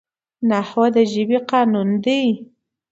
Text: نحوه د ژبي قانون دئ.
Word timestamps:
نحوه 0.49 0.87
د 0.95 0.97
ژبي 1.11 1.39
قانون 1.51 1.89
دئ. 2.03 2.27